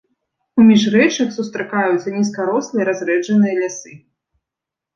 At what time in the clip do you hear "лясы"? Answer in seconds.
3.61-3.93